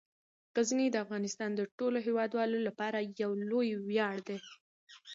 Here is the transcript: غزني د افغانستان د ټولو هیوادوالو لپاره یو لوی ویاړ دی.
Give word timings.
غزني 0.57 0.87
د 0.91 0.95
افغانستان 1.05 1.49
د 1.55 1.61
ټولو 1.77 1.97
هیوادوالو 2.07 2.57
لپاره 2.67 2.99
یو 3.21 3.31
لوی 3.49 3.69
ویاړ 3.87 4.15
دی. 4.27 4.37